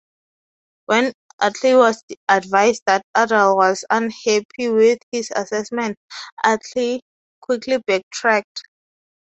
When 0.87 1.13
Utley 1.37 1.75
was 1.75 2.03
advised 2.27 2.81
that 2.87 3.05
Udall 3.15 3.55
was 3.55 3.85
unhappy 3.91 4.69
with 4.69 4.97
his 5.11 5.29
assessment, 5.29 5.95
Utley 6.43 7.03
quickly 7.39 7.77
backtracked. 7.85 8.63